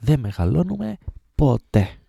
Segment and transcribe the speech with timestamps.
[0.00, 0.98] δεν μεγαλώνουμε
[1.34, 1.99] ποτέ.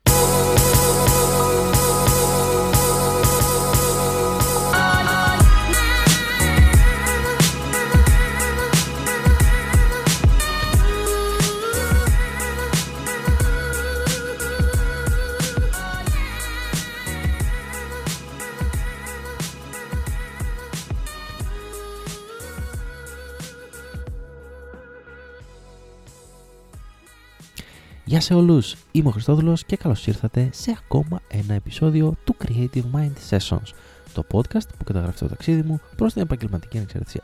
[28.06, 32.84] Γεια σε όλους, είμαι ο Χριστόδουλος και καλώς ήρθατε σε ακόμα ένα επεισόδιο του Creative
[32.94, 33.74] Mind Sessions,
[34.14, 37.24] το podcast που καταγράφει το ταξίδι μου προς την επαγγελματική ανεξαρτησία.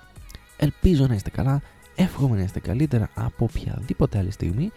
[0.57, 1.61] Ελπίζω να είστε καλά,
[1.95, 4.71] εύχομαι να είστε καλύτερα από οποιαδήποτε άλλη στιγμή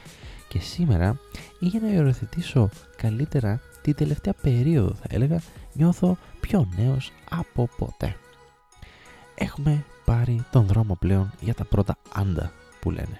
[0.49, 1.19] και σήμερα
[1.59, 5.41] για να υιοθετήσω καλύτερα την τελευταία περίοδο θα έλεγα
[5.73, 8.17] νιώθω πιο νέος από ποτέ.
[9.35, 13.19] Έχουμε πάρει τον δρόμο πλέον για τα πρώτα άντα που λένε.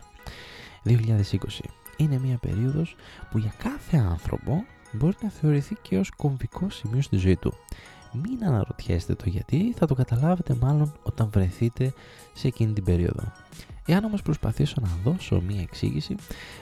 [0.85, 2.97] 2020 είναι μια περίοδος
[3.31, 7.55] που για κάθε άνθρωπο μπορεί να θεωρηθεί και ως κομβικό σημείο στη ζωή του.
[8.13, 11.93] Μην αναρωτιέστε το γιατί, θα το καταλάβετε μάλλον όταν βρεθείτε
[12.33, 13.33] σε εκείνη την περίοδο.
[13.87, 16.15] Εάν όμως προσπαθήσω να δώσω μία εξήγηση,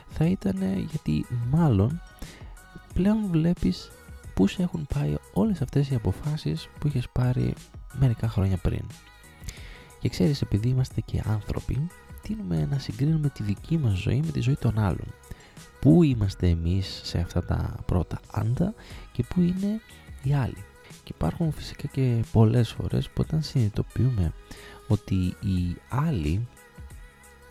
[0.09, 0.57] θα ήταν
[0.91, 2.01] γιατί μάλλον
[2.95, 3.91] πλέον βλέπεις
[4.35, 7.55] πού σε έχουν πάει όλες αυτές οι αποφάσεις που είχες πάρει
[7.99, 8.83] μερικά χρόνια πριν.
[9.99, 11.89] Και ξέρεις, επειδή είμαστε και άνθρωποι,
[12.23, 15.15] τείνουμε να συγκρίνουμε τη δική μας ζωή με τη ζωή των άλλων
[15.81, 18.75] πού είμαστε εμείς σε αυτά τα πρώτα άντα
[19.13, 19.81] και πού είναι
[20.23, 20.65] οι άλλοι.
[21.05, 24.33] Και υπάρχουν φυσικά και πολλές φορές που όταν συνειδητοποιούμε
[24.89, 26.49] ότι οι άλλοι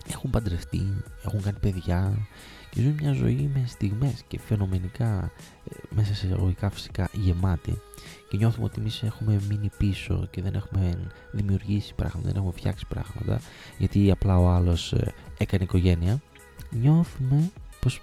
[0.07, 2.27] έχουν παντρευτεί, έχουν κάνει παιδιά
[2.69, 5.56] και ζουν μια ζωή με στιγμές και φαινομενικά ε,
[5.89, 7.81] μέσα σε εγωικά φυσικά γεμάτη
[8.29, 10.97] και νιώθουμε ότι εμείς έχουμε μείνει πίσω και δεν έχουμε
[11.31, 13.41] δημιουργήσει πράγματα, δεν έχουμε φτιάξει πράγματα
[13.77, 16.21] γιατί απλά ο άλλος ε, έκανε οικογένεια
[16.69, 18.01] νιώθουμε πως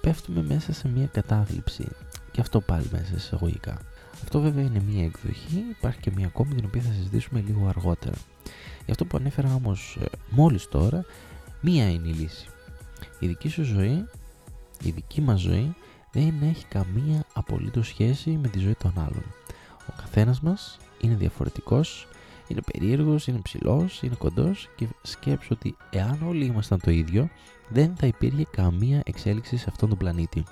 [0.00, 1.88] πέφτουμε μέσα σε μια κατάθλιψη
[2.30, 3.80] και αυτό πάλι μέσα σε εισαγωγικά.
[4.22, 8.16] Αυτό βέβαια είναι μια εκδοχή, υπάρχει και μια ακόμη την οποία θα συζητήσουμε λίγο αργότερα.
[8.84, 11.04] Για αυτό που ανέφερα όμως ε, μόλις τώρα,
[11.60, 12.46] μία είναι η λύση.
[13.18, 14.04] Η δική σου ζωή,
[14.82, 15.74] η δική μας ζωή
[16.12, 19.24] δεν έχει καμία απολύτως σχέση με τη ζωή των άλλων.
[19.88, 22.08] Ο καθένας μας είναι διαφορετικός,
[22.48, 27.28] είναι περίεργος, είναι ψηλός, είναι κοντός και σκέψου ότι εάν όλοι ήμασταν το ίδιο,
[27.68, 30.44] δεν θα υπήρχε καμία εξέλιξη σε αυτόν τον πλανήτη.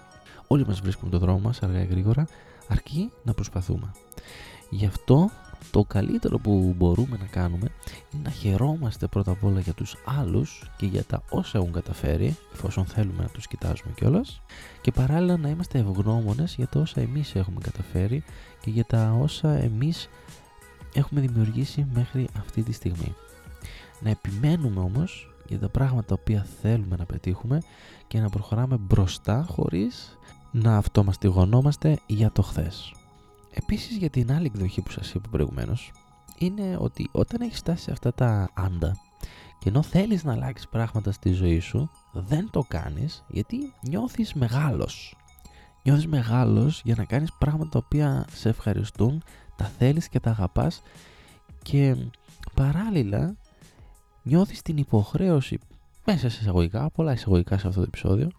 [0.46, 2.26] Όλοι μας βρίσκουμε το δρόμο μας αργά ή γρήγορα,
[2.68, 3.90] αρκεί να προσπαθούμε.
[4.70, 5.30] Γι' αυτό
[5.70, 7.68] το καλύτερο που μπορούμε να κάνουμε
[8.12, 12.36] είναι να χαιρόμαστε πρώτα απ' όλα για τους άλλους και για τα όσα έχουν καταφέρει,
[12.52, 14.40] εφόσον θέλουμε να τους κοιτάζουμε κιόλας,
[14.80, 18.24] και παράλληλα να είμαστε ευγνώμονες για τα όσα εμείς έχουμε καταφέρει
[18.60, 20.08] και για τα όσα εμείς
[20.92, 23.14] έχουμε δημιουργήσει μέχρι αυτή τη στιγμή.
[24.00, 27.62] Να επιμένουμε όμως για τα πράγματα τα οποία θέλουμε να πετύχουμε
[28.06, 30.18] και να προχωράμε μπροστά χωρίς
[30.50, 32.94] να αυτομαστιγωνόμαστε για το χθες.
[33.62, 35.92] Επίσης για την άλλη εκδοχή που σας είπα προηγουμένως
[36.38, 38.96] είναι ότι όταν έχεις φτάσει σε αυτά τα άντα
[39.58, 45.16] και ενώ θέλεις να αλλάξεις πράγματα στη ζωή σου δεν το κάνεις γιατί νιώθεις μεγάλος.
[45.82, 49.22] Νιώθεις μεγάλος για να κάνεις πράγματα τα οποία σε ευχαριστούν,
[49.56, 50.82] τα θέλεις και τα αγαπάς
[51.62, 51.96] και
[52.54, 53.36] παράλληλα
[54.22, 55.58] νιώθεις την υποχρέωση
[56.04, 58.30] μέσα σε εισαγωγικά, πολλά εισαγωγικά σε αυτό το επεισόδιο,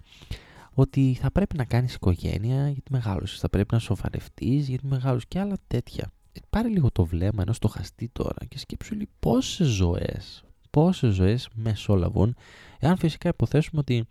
[0.79, 5.39] ότι θα πρέπει να κάνεις οικογένεια γιατί μεγάλωσες, θα πρέπει να σοφαρευτείς γιατί μεγάλωσες και
[5.39, 6.11] άλλα τέτοια.
[6.31, 11.49] Ε, πάρε λίγο το βλέμμα ενός στοχαστή τώρα και σκέψου λίγο πόσες ζωές, πόσες ζωές
[11.53, 12.35] μεσόλαβουν,
[12.79, 14.05] εάν φυσικά υποθέσουμε ότι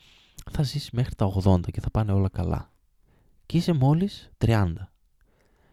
[0.50, 2.72] θα ζήσεις μέχρι τα 80 και θα πάνε όλα καλά.
[3.47, 4.72] Και είσαι μόλις 30.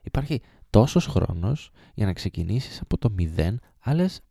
[0.02, 4.22] Υπάρχει τόσος χρόνος για να ξεκινήσεις από το 0 άλλες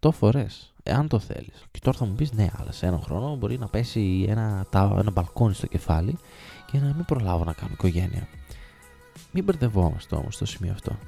[0.00, 1.64] 100 φορές, εάν το θέλεις.
[1.70, 5.10] Και τώρα θα μου πεις, ναι, αλλά σε έναν χρόνο μπορεί να πέσει ένα, ένα
[5.10, 6.18] μπαλκόνι στο κεφάλι
[6.66, 8.28] και να μην προλάβω να κάνω οικογένεια.
[9.32, 10.98] Μην μπερδευόμαστε όμως στο σημείο αυτό.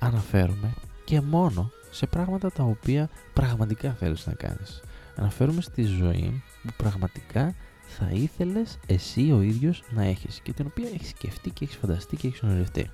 [0.00, 4.82] Αναφέρουμε και μόνο σε πράγματα τα οποία πραγματικά θέλεις να κάνεις.
[5.16, 7.54] Αναφέρουμε στη ζωή που πραγματικά
[7.86, 12.16] θα ήθελες εσύ ο ίδιος να έχεις και την οποία έχεις σκεφτεί και έχεις φανταστεί
[12.16, 12.90] και έχεις ονειρευτεί.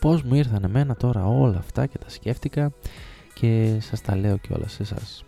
[0.00, 2.72] Πώς μου ήρθαν εμένα τώρα όλα αυτά και τα σκέφτηκα
[3.40, 5.24] και σας τα λέω κιόλας σε εσάς.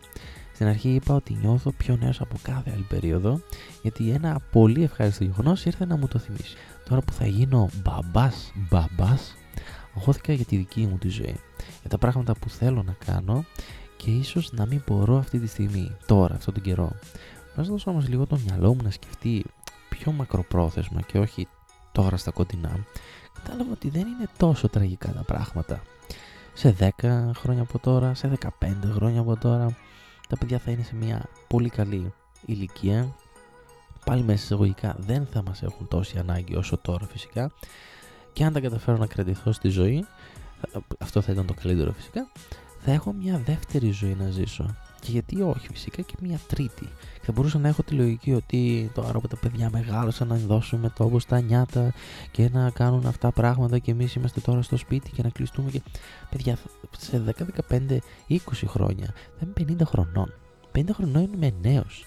[0.55, 3.41] Στην αρχή είπα ότι νιώθω πιο νέος από κάθε άλλη περίοδο
[3.83, 6.57] γιατί ένα πολύ ευχάριστο γεγονός ήρθε να μου το θυμίσει.
[6.89, 9.35] Τώρα που θα γίνω μπαμπάς μπαμπάς
[9.97, 11.37] αγχώθηκα για τη δική μου τη ζωή.
[11.81, 13.45] Για τα πράγματα που θέλω να κάνω
[13.97, 16.93] και ίσως να μην μπορώ αυτή τη στιγμή, τώρα, αυτόν τον καιρό.
[17.57, 19.45] Να δώσω όμως λίγο το μυαλό μου να σκεφτεί
[19.89, 21.49] πιο μακροπρόθεσμα και όχι
[21.93, 22.85] τώρα στα κοντινά,
[23.43, 25.83] κατάλαβα ότι δεν είναι τόσο τραγικά τα πράγματα
[26.61, 28.49] σε 10 χρόνια από τώρα, σε 15
[28.93, 29.77] χρόνια από τώρα,
[30.29, 32.13] τα παιδιά θα είναι σε μια πολύ καλή
[32.47, 33.15] ηλικία,
[34.05, 37.51] πάλι μέσα εισαγωγικά δεν θα μας έχουν τόση ανάγκη όσο τώρα φυσικά.
[38.33, 40.07] Και αν τα καταφέρω να κρατηθώ στη ζωή
[40.99, 42.31] αυτό θα ήταν το καλύτερο φυσικά
[42.79, 46.89] θα έχω μια δεύτερη ζωή να ζήσω και γιατί όχι, φυσικά και μια τρίτη.
[47.23, 51.21] Θα μπορούσα να έχω τη λογική ότι τώρα που τα παιδιά μεγάλωσαν να δώσουμε τόπο
[51.21, 51.93] στα νιάτα
[52.31, 55.71] και να κάνουν αυτά πράγματα και εμείς είμαστε τώρα στο σπίτι και να κλειστούμε.
[55.71, 55.81] Και...
[56.31, 56.59] Παιδιά,
[56.99, 57.99] σε 10, 15,
[58.29, 60.35] 20 χρόνια θα είμαι 50 χρονών.
[60.77, 62.05] 50 χρονών είμαι νέος.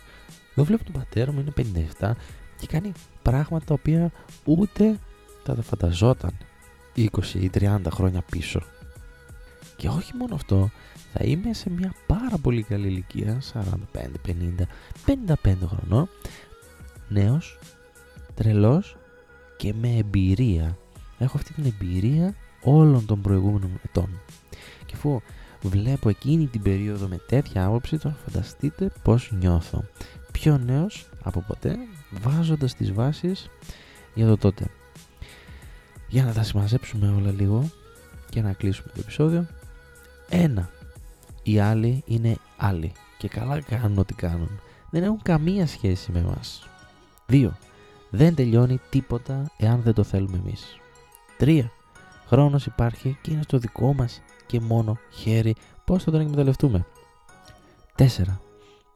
[0.56, 2.12] Εγώ βλέπω τον πατέρα μου είναι 57
[2.60, 2.92] και κάνει
[3.22, 4.12] πράγματα τα οποία
[4.44, 5.00] ούτε
[5.44, 6.38] θα τα φανταζόταν
[6.96, 8.62] 20 ή 30 χρόνια πίσω.
[9.76, 10.70] Και όχι μόνο αυτό,
[11.14, 13.66] θα είμαι σε μια πάρα πολύ καλή ηλικία, 45,
[14.28, 14.68] 50,
[15.06, 16.10] 55 χρονών,
[17.08, 17.60] νέος,
[18.34, 18.98] τρελός
[19.58, 20.78] και με εμπειρία.
[21.18, 24.10] Έχω αυτή την εμπειρία όλων των προηγούμενων ετών.
[24.86, 25.22] Και αφού
[25.62, 29.84] βλέπω εκείνη την περίοδο με τέτοια άποψη, τώρα φανταστείτε πώς νιώθω.
[30.32, 31.78] Πιο νέος από ποτέ,
[32.12, 33.50] βάζοντας τις βάσεις
[34.14, 34.66] για το τότε.
[36.08, 37.70] Για να τα συμμαζέψουμε όλα λίγο
[38.34, 39.48] και να κλείσουμε το επεισόδιο.
[40.30, 40.70] Ένα
[41.44, 44.60] οι άλλοι είναι άλλοι και καλά κάνουν ό,τι κάνουν.
[44.90, 46.68] Δεν έχουν καμία σχέση με μας.
[47.30, 47.50] 2.
[48.10, 50.78] Δεν τελειώνει τίποτα εάν δεν το θέλουμε εμείς.
[51.40, 51.70] 3.
[52.28, 55.56] Χρόνος υπάρχει και είναι στο δικό μας και μόνο χέρι
[55.86, 56.86] πώς θα τον εκμεταλλευτούμε;
[57.98, 58.06] 4.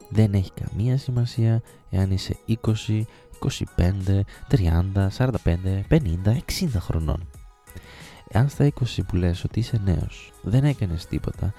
[0.08, 3.02] Δεν έχει καμία σημασία εάν είσαι 20,
[3.76, 7.28] 25, 30, 45, 50, 60 χρονών.
[8.28, 8.70] Εάν στα 20
[9.06, 11.52] που λες ότι είσαι νέος, δεν έκανες τίποτα,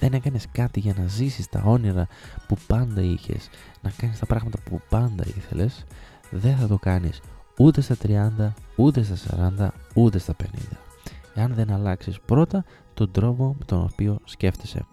[0.00, 2.06] δεν έκανες κάτι για να ζήσεις τα όνειρα
[2.46, 3.48] που πάντα είχες,
[3.82, 5.84] να κάνεις τα πράγματα που πάντα ήθελες,
[6.30, 7.20] δεν θα το κάνεις
[7.58, 10.76] ούτε στα 30, ούτε στα 40, ούτε στα 50.
[11.34, 14.86] Εάν δεν αλλάξεις πρώτα τον τρόπο με τον οποίο σκέφτεσαι.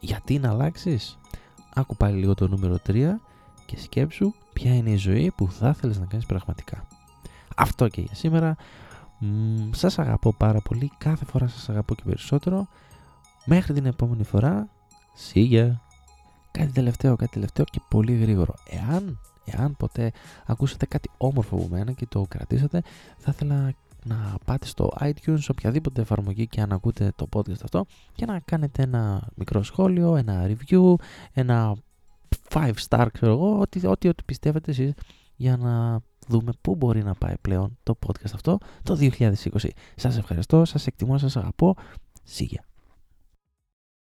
[0.00, 1.18] Γιατί να αλλάξεις;
[1.74, 3.20] Άκου πάλι λίγο το νούμερο 3
[3.66, 6.86] και σκέψου ποια είναι η ζωή που θα ήθελες να κάνεις πραγματικά.
[7.56, 8.56] Αυτό και για σήμερα.
[9.24, 10.90] Μ, σας αγαπώ πάρα πολύ.
[10.98, 12.68] Κάθε φορά σας αγαπώ και περισσότερο.
[13.44, 14.68] Μέχρι την επόμενη φορά,
[15.14, 15.80] σίγια.
[16.50, 18.54] Κάτι τελευταίο, κάτι τελευταίο και πολύ γρήγορο.
[18.70, 20.12] Εάν, εάν ποτέ
[20.46, 22.82] ακούσατε κάτι όμορφο από μένα και το κρατήσατε,
[23.18, 23.72] θα ήθελα
[24.04, 28.82] να πάτε στο iTunes, οποιαδήποτε εφαρμογή και αν ακούτε το podcast αυτό και να κάνετε
[28.82, 30.94] ένα μικρό σχόλιο, ένα review,
[31.32, 31.76] ένα
[32.48, 34.92] 5 star ξέρω εγώ, ό,τι, ό,τι, ό,τι πιστεύετε εσείς
[35.36, 39.34] για να δούμε πού μπορεί να πάει πλέον το podcast αυτό το 2020.
[39.96, 41.76] Σας ευχαριστώ, σας εκτιμώ, σας αγαπώ.
[42.24, 42.64] Σίγια.